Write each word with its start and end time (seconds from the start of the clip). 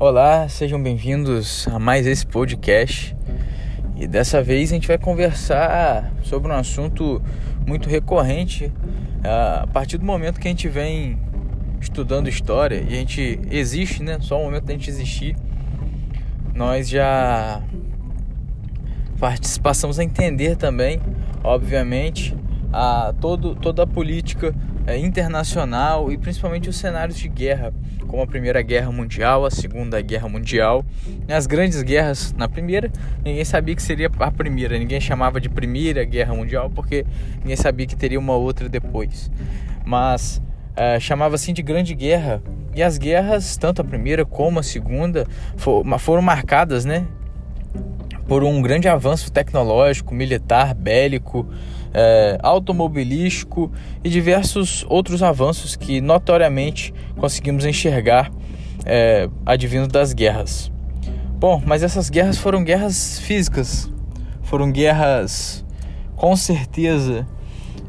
Olá, 0.00 0.48
sejam 0.48 0.80
bem-vindos 0.80 1.66
a 1.66 1.76
mais 1.76 2.06
esse 2.06 2.24
podcast. 2.24 3.16
E 3.96 4.06
dessa 4.06 4.40
vez 4.40 4.70
a 4.70 4.74
gente 4.76 4.86
vai 4.86 4.96
conversar 4.96 6.12
sobre 6.22 6.52
um 6.52 6.54
assunto 6.54 7.20
muito 7.66 7.88
recorrente 7.88 8.72
a 9.24 9.66
partir 9.66 9.98
do 9.98 10.04
momento 10.04 10.38
que 10.38 10.46
a 10.46 10.52
gente 10.52 10.68
vem 10.68 11.18
estudando 11.80 12.28
história 12.28 12.76
e 12.76 12.94
a 12.94 12.96
gente 12.96 13.40
existe, 13.50 14.00
né? 14.00 14.18
Só 14.20 14.40
o 14.40 14.44
momento 14.44 14.66
da 14.66 14.72
gente 14.72 14.88
existir, 14.88 15.34
nós 16.54 16.88
já 16.88 17.60
passamos 19.60 19.98
a 19.98 20.04
entender 20.04 20.54
também, 20.54 21.00
obviamente, 21.42 22.36
a 22.72 23.12
todo, 23.20 23.56
toda 23.56 23.82
a 23.82 23.86
política 23.86 24.54
internacional 24.96 26.10
e 26.10 26.16
principalmente 26.16 26.68
os 26.68 26.76
cenários 26.76 27.18
de 27.18 27.28
guerra, 27.28 27.72
como 28.06 28.22
a 28.22 28.26
Primeira 28.26 28.62
Guerra 28.62 28.90
Mundial, 28.90 29.44
a 29.44 29.50
Segunda 29.50 30.00
Guerra 30.00 30.28
Mundial, 30.28 30.84
as 31.28 31.46
grandes 31.46 31.82
guerras. 31.82 32.32
Na 32.36 32.48
primeira, 32.48 32.90
ninguém 33.24 33.44
sabia 33.44 33.74
que 33.74 33.82
seria 33.82 34.10
a 34.18 34.30
primeira, 34.30 34.78
ninguém 34.78 35.00
chamava 35.00 35.40
de 35.40 35.48
Primeira 35.48 36.04
Guerra 36.04 36.34
Mundial 36.34 36.70
porque 36.70 37.04
ninguém 37.40 37.56
sabia 37.56 37.86
que 37.86 37.96
teria 37.96 38.18
uma 38.18 38.34
outra 38.34 38.68
depois. 38.68 39.30
Mas 39.84 40.40
é, 40.78 41.00
chamava 41.00 41.34
assim 41.34 41.52
de 41.52 41.60
Grande 41.60 41.92
Guerra. 41.92 42.40
E 42.74 42.82
as 42.82 42.96
guerras, 42.96 43.56
tanto 43.56 43.82
a 43.82 43.84
primeira 43.84 44.24
como 44.24 44.60
a 44.60 44.62
segunda, 44.62 45.26
foram 45.98 46.22
marcadas, 46.22 46.84
né? 46.84 47.04
Por 48.28 48.44
um 48.44 48.62
grande 48.62 48.86
avanço 48.86 49.32
tecnológico, 49.32 50.14
militar, 50.14 50.74
bélico, 50.74 51.48
é, 51.92 52.38
automobilístico 52.42 53.70
e 54.02 54.08
diversos 54.08 54.84
outros 54.88 55.22
avanços 55.22 55.76
que 55.76 56.00
notoriamente 56.00 56.92
conseguimos 57.16 57.64
enxergar 57.64 58.30
é, 58.84 59.28
advindo 59.44 59.88
das 59.88 60.12
guerras. 60.12 60.70
Bom, 61.38 61.62
mas 61.64 61.82
essas 61.82 62.10
guerras 62.10 62.36
foram 62.38 62.64
guerras 62.64 63.20
físicas, 63.20 63.90
foram 64.42 64.72
guerras 64.72 65.64
com 66.16 66.34
certeza 66.34 67.26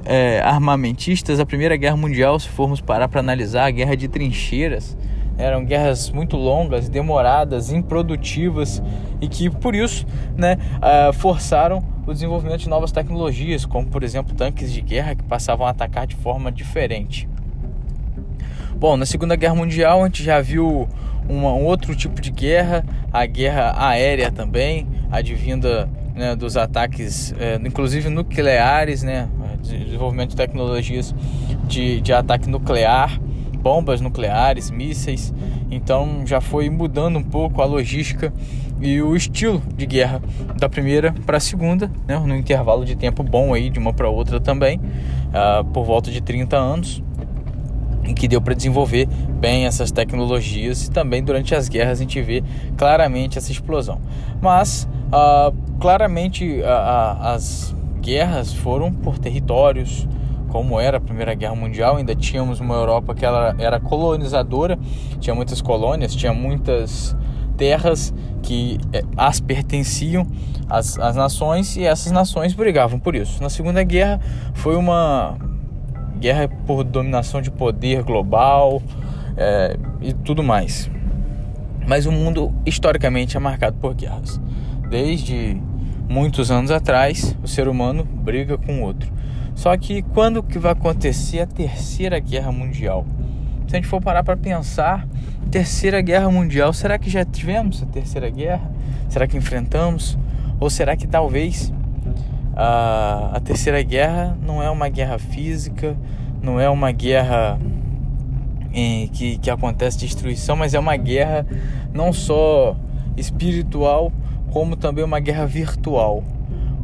é, 0.05 0.39
armamentistas. 0.41 1.39
A 1.39 1.45
Primeira 1.45 1.75
Guerra 1.75 1.97
Mundial, 1.97 2.39
se 2.39 2.47
formos 2.47 2.79
parar 2.79 3.07
para 3.07 3.19
analisar, 3.19 3.65
a 3.65 3.71
guerra 3.71 3.95
de 3.95 4.07
trincheiras, 4.07 4.95
eram 5.37 5.63
guerras 5.63 6.09
muito 6.09 6.35
longas, 6.35 6.89
demoradas, 6.89 7.71
improdutivas 7.71 8.83
e 9.21 9.27
que 9.27 9.49
por 9.49 9.73
isso 9.73 10.05
né, 10.35 10.57
uh, 10.77 11.13
forçaram 11.13 11.81
o 12.09 12.13
desenvolvimento 12.13 12.61
de 12.61 12.69
novas 12.69 12.91
tecnologias, 12.91 13.65
como 13.65 13.87
por 13.87 14.03
exemplo 14.03 14.35
tanques 14.35 14.71
de 14.71 14.81
guerra 14.81 15.15
que 15.15 15.23
passavam 15.23 15.65
a 15.67 15.69
atacar 15.69 16.07
de 16.07 16.15
forma 16.15 16.51
diferente. 16.51 17.27
Bom, 18.75 18.95
na 18.97 19.05
Segunda 19.05 19.35
Guerra 19.35 19.55
Mundial 19.55 20.01
a 20.01 20.05
gente 20.05 20.23
já 20.23 20.41
viu 20.41 20.87
um 21.29 21.43
outro 21.45 21.95
tipo 21.95 22.19
de 22.21 22.31
guerra, 22.31 22.83
a 23.11 23.25
guerra 23.25 23.75
aérea 23.77 24.31
também, 24.31 24.87
advinda 25.11 25.89
né, 26.15 26.35
dos 26.35 26.57
ataques, 26.57 27.33
é, 27.39 27.55
inclusive 27.55 28.09
nucleares, 28.09 29.03
né, 29.03 29.29
desenvolvimento 29.61 30.31
de 30.31 30.35
tecnologias 30.35 31.13
de, 31.67 32.01
de 32.01 32.13
ataque 32.13 32.49
nuclear 32.49 33.19
bombas 33.59 34.01
nucleares, 34.01 34.71
mísseis. 34.71 35.33
Então 35.69 36.23
já 36.25 36.41
foi 36.41 36.69
mudando 36.69 37.19
um 37.19 37.23
pouco 37.23 37.61
a 37.61 37.65
logística 37.65 38.33
e 38.81 39.01
o 39.01 39.15
estilo 39.15 39.61
de 39.75 39.85
guerra 39.85 40.21
da 40.57 40.69
primeira 40.69 41.13
para 41.25 41.37
a 41.37 41.39
segunda, 41.39 41.91
né, 42.07 42.17
no 42.17 42.35
intervalo 42.35 42.85
de 42.85 42.95
tempo 42.95 43.23
bom 43.23 43.53
aí 43.53 43.69
de 43.69 43.79
uma 43.79 43.93
para 43.93 44.09
outra 44.09 44.39
também, 44.39 44.79
uh, 44.79 45.63
por 45.65 45.85
volta 45.85 46.09
de 46.09 46.21
30 46.21 46.57
anos, 46.57 47.03
em 48.03 48.13
que 48.13 48.27
deu 48.27 48.41
para 48.41 48.53
desenvolver 48.53 49.07
bem 49.39 49.65
essas 49.65 49.91
tecnologias 49.91 50.85
e 50.85 50.91
também 50.91 51.23
durante 51.23 51.53
as 51.53 51.67
guerras 51.69 51.99
a 51.99 52.01
gente 52.01 52.21
vê 52.21 52.43
claramente 52.77 53.37
essa 53.37 53.51
explosão. 53.51 53.99
Mas 54.41 54.87
uh, 55.07 55.55
claramente 55.79 56.61
as 56.63 57.75
guerras 58.01 58.53
foram 58.53 58.91
por 58.91 59.19
territórios, 59.19 60.07
como 60.47 60.79
era 60.79 60.97
a 60.97 60.99
Primeira 60.99 61.35
Guerra 61.35 61.55
Mundial, 61.55 61.97
ainda 61.97 62.15
tínhamos 62.15 62.59
uma 62.59 62.73
Europa 62.73 63.13
que 63.13 63.23
ela 63.23 63.55
era 63.59 63.79
colonizadora, 63.79 64.79
tinha 65.19 65.35
muitas 65.35 65.61
colônias, 65.61 66.15
tinha 66.15 66.33
muitas 66.33 67.15
terras 67.59 68.13
que 68.41 68.79
eh, 68.93 69.03
as 69.17 69.39
pertenciam 69.41 70.25
às, 70.69 70.97
às 70.97 71.15
nações 71.15 71.75
e 71.75 71.83
essas 71.83 72.11
nações 72.11 72.53
brigavam 72.53 72.97
por 72.97 73.15
isso. 73.15 73.43
Na 73.43 73.49
Segunda 73.49 73.83
Guerra 73.83 74.19
foi 74.53 74.77
uma 74.77 75.37
guerra 76.19 76.47
por 76.65 76.83
dominação 76.83 77.41
de 77.41 77.51
poder 77.51 78.01
global 78.03 78.81
é, 79.37 79.77
e 80.01 80.13
tudo 80.13 80.41
mais. 80.41 80.89
Mas 81.85 82.05
o 82.05 82.11
mundo 82.11 82.53
historicamente 82.65 83.35
é 83.35 83.39
marcado 83.39 83.77
por 83.77 83.93
guerras. 83.93 84.39
Desde 84.89 85.61
muitos 86.07 86.49
anos 86.49 86.71
atrás, 86.71 87.35
o 87.43 87.47
ser 87.47 87.67
humano 87.67 88.03
briga 88.03 88.57
com 88.57 88.79
o 88.79 88.83
outro. 88.83 89.11
Só 89.55 89.75
que 89.77 90.01
quando 90.01 90.41
que 90.41 90.57
vai 90.57 90.71
acontecer 90.71 91.41
a 91.41 91.47
terceira 91.47 92.19
guerra 92.19 92.51
mundial? 92.51 93.05
Se 93.69 93.75
a 93.75 93.77
gente 93.77 93.87
for 93.87 94.01
parar 94.01 94.23
para 94.23 94.35
pensar, 94.35 95.07
terceira 95.51 96.01
guerra 96.01 96.31
mundial, 96.31 96.73
será 96.73 96.97
que 96.97 97.07
já 97.07 97.23
tivemos 97.23 97.83
a 97.83 97.85
terceira 97.85 98.27
guerra? 98.27 98.67
Será 99.07 99.27
que 99.27 99.37
enfrentamos? 99.37 100.17
Ou 100.59 100.71
será 100.71 100.97
que 100.97 101.05
talvez 101.05 101.71
a, 102.55 103.29
a 103.31 103.39
terceira 103.39 103.79
guerra 103.83 104.35
não 104.41 104.63
é 104.63 104.71
uma 104.71 104.89
guerra 104.89 105.19
física, 105.19 105.95
não 106.41 106.59
é 106.59 106.67
uma 106.67 106.91
guerra 106.91 107.59
em, 108.73 109.07
que, 109.07 109.37
que 109.37 109.51
acontece 109.51 109.99
destruição, 109.99 110.55
mas 110.55 110.73
é 110.73 110.79
uma 110.79 110.97
guerra 110.97 111.45
não 111.93 112.11
só 112.11 112.75
espiritual, 113.15 114.11
como 114.49 114.75
também 114.75 115.05
uma 115.05 115.19
guerra 115.19 115.45
virtual. 115.45 116.23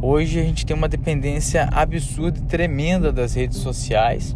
Hoje 0.03 0.40
a 0.40 0.44
gente 0.44 0.63
tem 0.67 0.78
uma 0.78 0.88
dependência 0.88 1.67
absurda 1.72 2.38
e 2.38 2.44
tremenda 2.44 3.12
das 3.12 3.34
redes 3.34 3.57
sociais 3.57 4.35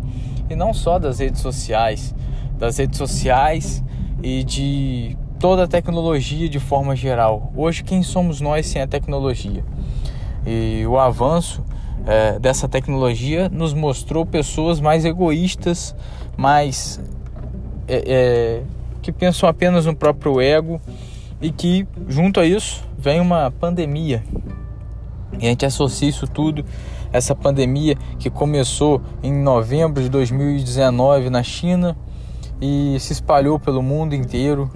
e 0.49 0.55
não 0.55 0.73
só 0.73 0.97
das 0.97 1.19
redes 1.19 1.41
sociais, 1.41 2.15
das 2.59 2.77
redes 2.77 2.97
sociais 2.97 3.83
e 4.21 4.43
de 4.43 5.17
toda 5.39 5.63
a 5.63 5.67
tecnologia 5.67 6.49
de 6.49 6.59
forma 6.59 6.95
geral. 6.95 7.51
Hoje 7.55 7.83
quem 7.83 8.03
somos 8.03 8.41
nós 8.41 8.67
sem 8.67 8.81
a 8.81 8.87
tecnologia? 8.87 9.63
E 10.45 10.85
o 10.85 10.99
avanço 10.99 11.63
é, 12.05 12.37
dessa 12.37 12.67
tecnologia 12.67 13.49
nos 13.49 13.73
mostrou 13.73 14.25
pessoas 14.25 14.79
mais 14.79 15.05
egoístas, 15.05 15.95
mais 16.35 16.99
é, 17.87 18.03
é, 18.05 18.63
que 19.01 19.11
pensam 19.11 19.47
apenas 19.47 19.85
no 19.85 19.95
próprio 19.95 20.41
ego 20.41 20.81
e 21.41 21.51
que 21.51 21.87
junto 22.07 22.39
a 22.39 22.45
isso 22.45 22.83
vem 22.97 23.21
uma 23.21 23.49
pandemia 23.49 24.21
e 25.37 25.45
a 25.45 25.49
gente 25.49 25.65
associa 25.65 26.09
isso 26.09 26.27
tudo, 26.27 26.65
essa 27.11 27.35
pandemia 27.35 27.95
que 28.17 28.29
começou 28.29 29.01
em 29.23 29.31
novembro 29.31 30.01
de 30.01 30.09
2019 30.09 31.29
na 31.29 31.43
China 31.43 31.95
e 32.61 32.97
se 32.99 33.13
espalhou 33.13 33.59
pelo 33.59 33.81
mundo 33.81 34.13
inteiro 34.13 34.69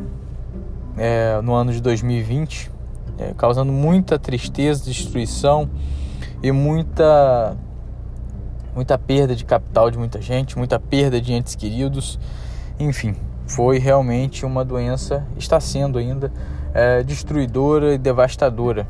é, 0.98 1.40
no 1.42 1.54
ano 1.54 1.72
de 1.72 1.82
2020, 1.82 2.72
é, 3.18 3.34
causando 3.36 3.72
muita 3.72 4.18
tristeza, 4.18 4.86
destruição 4.86 5.70
e 6.42 6.52
muita 6.52 7.58
muita 8.76 8.98
perda 8.98 9.36
de 9.36 9.46
capital 9.46 9.92
de 9.92 9.98
muita 9.98 10.20
gente, 10.20 10.58
muita 10.58 10.80
perda 10.80 11.22
de 11.22 11.32
entes 11.32 11.54
queridos, 11.54 12.20
enfim, 12.80 13.16
foi 13.46 13.78
realmente 13.78 14.46
uma 14.46 14.66
doença, 14.66 15.26
está 15.38 15.60
sendo 15.60 16.00
ainda 16.00 16.32
é, 16.74 17.04
destruidora 17.04 17.94
e 17.94 17.98
devastadora. 17.98 18.88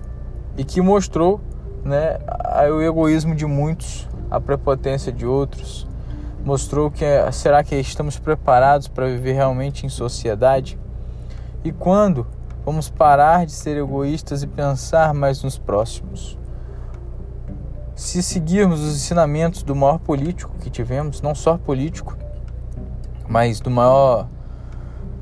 E 0.57 0.63
que 0.63 0.81
mostrou 0.81 1.41
né, 1.83 2.17
o 2.71 2.81
egoísmo 2.81 3.35
de 3.35 3.45
muitos, 3.45 4.07
a 4.31 4.39
prepotência 4.39 5.11
de 5.11 5.25
outros, 5.25 5.85
mostrou 6.43 6.91
que 6.91 7.05
será 7.31 7.63
que 7.63 7.75
estamos 7.75 8.19
preparados 8.19 8.87
para 8.87 9.07
viver 9.07 9.33
realmente 9.33 9.85
em 9.85 9.89
sociedade? 9.89 10.77
E 11.63 11.71
quando 11.71 12.27
vamos 12.65 12.89
parar 12.89 13.45
de 13.45 13.53
ser 13.53 13.77
egoístas 13.77 14.43
e 14.43 14.47
pensar 14.47 15.13
mais 15.13 15.41
nos 15.43 15.57
próximos? 15.57 16.37
Se 17.95 18.21
seguirmos 18.21 18.81
os 18.81 18.95
ensinamentos 18.95 19.63
do 19.63 19.75
maior 19.75 19.99
político 19.99 20.55
que 20.59 20.69
tivemos, 20.69 21.21
não 21.21 21.33
só 21.33 21.57
político, 21.57 22.17
mas 23.27 23.59
do 23.59 23.69
maior 23.69 24.27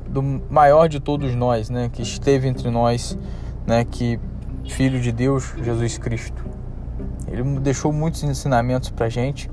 do 0.08 0.22
maior 0.22 0.88
de 0.88 1.00
todos 1.00 1.34
nós, 1.34 1.70
né, 1.70 1.88
que 1.90 2.02
esteve 2.02 2.46
entre 2.46 2.68
nós, 2.68 3.16
né, 3.66 3.82
que 3.82 4.20
filho 4.68 5.00
de 5.00 5.10
Deus, 5.10 5.54
Jesus 5.62 5.96
Cristo. 5.96 6.44
Ele 7.26 7.42
deixou 7.60 7.92
muitos 7.92 8.22
ensinamentos 8.22 8.90
para 8.90 9.08
gente 9.08 9.50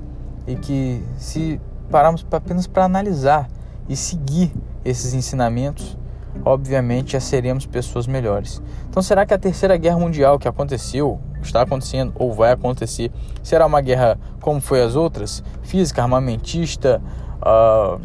e 0.50 0.56
que 0.56 1.06
se 1.16 1.62
pararmos 1.92 2.26
apenas 2.32 2.66
para 2.66 2.84
analisar 2.84 3.48
e 3.88 3.96
seguir 3.96 4.52
esses 4.84 5.14
ensinamentos, 5.14 5.96
obviamente 6.44 7.14
já 7.14 7.20
seremos 7.20 7.68
pessoas 7.68 8.08
melhores. 8.08 8.60
Então, 8.90 9.02
será 9.04 9.28
que 9.28 9.34
a 9.34 9.38
terceira 9.38 9.78
guerra 9.78 10.00
mundial 10.00 10.40
que 10.40 10.48
aconteceu, 10.48 11.20
está 11.42 11.62
acontecendo 11.62 12.14
ou 12.16 12.34
vai 12.34 12.52
acontecer, 12.52 13.12
será 13.44 13.68
uma 13.68 13.80
guerra 13.80 14.20
como 14.42 14.60
foi 14.60 14.82
as 14.82 14.96
outras, 14.96 15.44
física, 15.62 16.02
armamentista, 16.02 17.00
uh, 17.38 18.02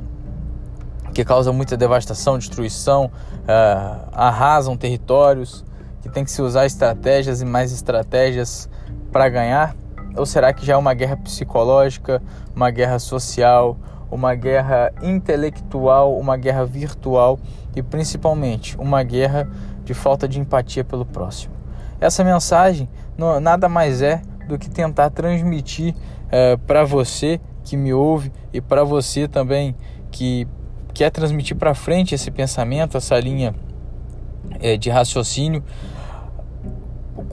que 1.15 1.25
causa 1.25 1.51
muita 1.51 1.79
devastação, 1.79 2.37
destruição, 2.37 3.07
uh, 3.07 4.09
arrasam 4.13 4.77
territórios, 4.77 5.65
que 6.03 6.11
tem 6.11 6.25
que 6.25 6.31
se 6.31 6.43
usar 6.43 6.67
estratégias 6.67 7.41
e 7.41 7.45
mais 7.47 7.73
estratégias 7.73 8.69
para 9.11 9.31
ganhar? 9.31 9.75
Ou 10.17 10.25
será 10.25 10.53
que 10.53 10.65
já 10.65 10.75
é 10.75 10.77
uma 10.77 10.95
guerra 10.95 11.17
psicológica, 11.17 12.23
uma 12.55 12.71
guerra 12.71 12.99
social, 12.99 13.77
uma 14.11 14.35
guerra 14.35 14.93
intelectual, 15.03 16.17
uma 16.19 16.37
guerra 16.37 16.65
virtual 16.65 17.39
e 17.75 17.83
principalmente 17.83 18.77
uma 18.79 19.03
guerra 19.03 19.49
de 19.85 19.93
falta 19.93 20.29
de 20.29 20.39
empatia 20.39 20.85
pelo 20.85 21.05
próximo? 21.05 21.55
Essa 22.01 22.23
mensagem 22.23 22.89
não, 23.17 23.41
nada 23.41 23.69
mais 23.69 24.03
é 24.03 24.23
do 24.47 24.59
que 24.59 24.69
tentar 24.69 25.11
transmitir 25.11 25.95
uh, 25.95 26.59
para 26.67 26.85
você 26.85 27.41
que 27.65 27.77
me 27.77 27.93
ouve 27.93 28.31
e 28.53 28.61
para 28.61 28.85
você 28.85 29.27
também 29.27 29.75
que 30.11 30.47
quer 30.93 31.11
transmitir 31.11 31.57
para 31.57 31.75
frente 31.75 32.15
esse 32.15 32.31
pensamento, 32.31 32.97
essa 32.97 33.19
linha 33.19 33.55
é, 34.61 34.77
de 34.77 34.91
raciocínio, 34.91 35.65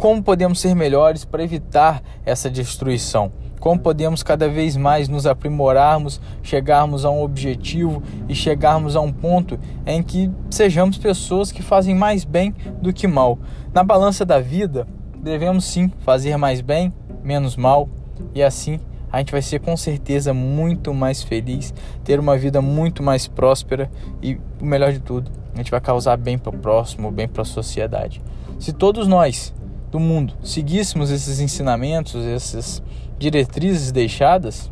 como 0.02 0.24
podemos 0.24 0.60
ser 0.60 0.74
melhores 0.74 1.24
para 1.24 1.44
evitar 1.44 2.02
essa 2.26 2.50
destruição? 2.50 3.32
Como 3.60 3.80
podemos 3.80 4.24
cada 4.24 4.50
vez 4.50 4.76
mais 4.76 5.08
nos 5.08 5.28
aprimorarmos, 5.28 6.20
chegarmos 6.42 7.06
a 7.06 7.12
um 7.12 7.22
objetivo 7.22 8.02
e 8.28 8.34
chegarmos 8.34 8.96
a 8.96 9.00
um 9.00 9.14
ponto 9.14 9.60
em 9.86 10.02
que 10.02 10.32
sejamos 10.50 10.98
pessoas 10.98 11.52
que 11.52 11.62
fazem 11.62 11.94
mais 11.94 12.26
bem 12.26 12.56
do 12.82 12.92
que 12.92 13.08
mal. 13.08 13.38
Na 13.72 13.84
balança 13.84 14.26
da 14.26 14.40
vida, 14.40 14.88
devemos 15.16 15.66
sim 15.66 15.92
fazer 16.00 16.36
mais 16.36 16.62
bem, 16.62 16.92
menos 17.24 17.56
mal, 17.56 17.88
e 18.34 18.42
assim 18.42 18.80
a 19.12 19.20
gente 19.20 19.32
vai 19.32 19.44
ser 19.44 19.60
com 19.60 19.78
certeza 19.78 20.34
muito 20.34 20.96
mais 20.96 21.22
feliz, 21.22 21.76
ter 22.04 22.20
uma 22.20 22.36
vida 22.36 22.60
muito 22.60 23.04
mais 23.04 23.28
próspera 23.28 23.88
e 24.20 24.40
o 24.60 24.66
melhor 24.66 24.94
de 24.94 25.00
tudo, 25.00 25.30
a 25.54 25.58
gente 25.58 25.70
vai 25.70 25.80
causar 25.80 26.18
bem 26.18 26.40
para 26.40 26.56
o 26.56 26.58
próximo, 26.58 27.12
bem 27.12 27.28
para 27.28 27.44
a 27.44 27.46
sociedade. 27.46 28.20
Se 28.58 28.74
todos 28.74 29.08
nós 29.08 29.54
do 29.92 30.00
mundo 30.00 30.34
seguíssemos 30.42 31.12
esses 31.12 31.40
ensinamentos, 31.40 32.26
essas 32.26 32.82
diretrizes 33.20 33.92
deixadas, 33.92 34.72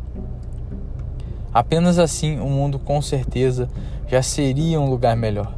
apenas 1.52 1.98
assim 1.98 2.40
o 2.40 2.46
mundo 2.46 2.78
com 2.78 3.00
certeza 3.02 3.68
já 4.08 4.22
seria 4.22 4.80
um 4.80 4.88
lugar 4.88 5.14
melhor. 5.16 5.54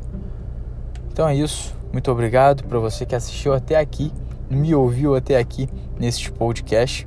Então 1.11 1.29
é 1.29 1.35
isso. 1.35 1.75
Muito 1.93 2.11
obrigado 2.11 2.64
para 2.64 2.79
você 2.79 3.06
que 3.06 3.14
assistiu 3.14 3.53
até 3.53 3.76
aqui, 3.76 4.12
me 4.50 4.75
ouviu 4.75 5.14
até 5.14 5.38
aqui 5.38 5.69
neste 5.99 6.32
podcast. 6.32 7.06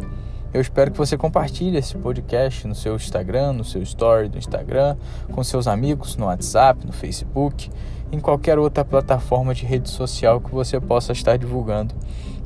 Eu 0.54 0.62
espero 0.62 0.92
que 0.92 0.98
você 0.98 1.18
compartilhe 1.18 1.78
esse 1.78 1.98
podcast 1.98 2.66
no 2.66 2.74
seu 2.74 2.96
Instagram, 2.96 3.54
no 3.54 3.63
seu 3.66 3.81
story 3.81 4.30
do 4.30 4.38
Instagram, 4.38 4.96
com 5.31 5.44
seus 5.44 5.68
amigos, 5.68 6.16
no 6.16 6.28
WhatsApp, 6.28 6.86
no 6.86 6.94
Facebook, 6.94 7.69
em 8.12 8.19
qualquer 8.19 8.58
outra 8.58 8.86
plataforma 8.86 9.54
de 9.54 9.66
rede 9.66 9.90
social 9.90 10.40
que 10.40 10.51
você 10.51 10.80
possa 10.80 11.12
estar 11.12 11.38
divulgando, 11.38 11.94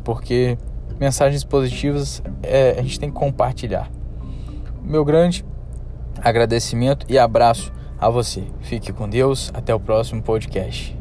porque 0.10 0.58
mensagens 1.00 1.44
positivas 1.44 2.24
é, 2.42 2.72
a 2.80 2.82
gente 2.82 3.00
tem 3.00 3.12
que 3.12 3.16
compartilhar. 3.16 3.92
Meu 4.84 5.06
grande 5.06 5.46
agradecimento 6.20 7.06
e 7.08 7.16
abraço 7.20 7.72
a 8.00 8.10
você. 8.10 8.44
Fique 8.62 8.92
com 8.92 9.08
Deus. 9.08 9.52
Até 9.54 9.72
o 9.72 9.80
próximo 9.80 10.24
podcast. 10.24 10.99